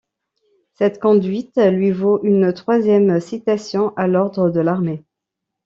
Cette 0.73 0.99
conduite 0.99 1.57
lui 1.57 1.91
vaut 1.91 2.23
une 2.23 2.53
troisième 2.53 3.19
citation 3.19 3.95
à 3.97 4.07
l’ordre 4.07 4.49
de 4.49 4.59
l’Armée. 4.59 5.03